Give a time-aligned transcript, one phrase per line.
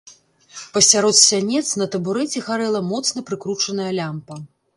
[0.77, 4.41] Пасярод сянец на табурэце гарэла моцна прыкручаная лямпа.